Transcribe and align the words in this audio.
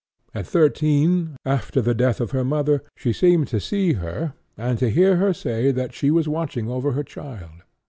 At 0.33 0.47
thirteen, 0.47 1.37
after 1.45 1.79
the 1.79 1.93
death 1.93 2.19
of 2.19 2.31
her 2.31 2.43
mother, 2.43 2.81
she 2.97 3.13
seemed 3.13 3.49
to 3.49 3.59
see 3.59 3.93
her, 3.93 4.33
and 4.57 4.79
to 4.79 4.89
hear 4.89 5.17
her 5.17 5.31
say 5.31 5.69
that 5.69 5.93
she 5.93 6.09
was 6.09 6.27
watching 6.27 6.67
over 6.67 6.93
her 6.93 7.03
child. 7.03 7.61